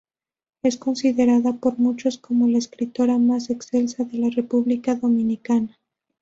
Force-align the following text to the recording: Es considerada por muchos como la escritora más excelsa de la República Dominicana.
Es 0.63 0.77
considerada 0.77 1.57
por 1.57 1.77
muchos 1.77 2.17
como 2.17 2.47
la 2.47 2.57
escritora 2.57 3.19
más 3.19 3.51
excelsa 3.51 4.03
de 4.03 4.17
la 4.17 4.29
República 4.31 4.95
Dominicana. 4.95 5.77